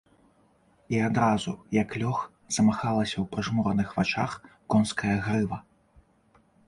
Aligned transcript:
І 0.93 1.01
адразу, 1.07 1.51
як 1.79 1.93
лёг, 2.03 2.17
замахалася 2.57 3.13
ў 3.19 3.25
прыжмураных 3.35 3.93
вачах 3.99 4.31
конская 4.75 5.15
грыва. 5.27 5.65